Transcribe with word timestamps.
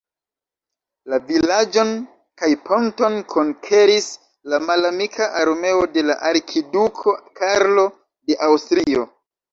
La 1.11 1.17
vilaĝon 1.25 1.91
kaj 2.41 2.49
ponton 2.69 3.19
konkeris 3.33 4.07
la 4.55 4.61
malamika 4.71 5.29
armeo 5.43 5.85
de 5.99 6.05
la 6.11 6.19
arkiduko 6.31 7.15
Karlo 7.43 7.85
de 8.33 8.43
Aŭstrio. 8.49 9.07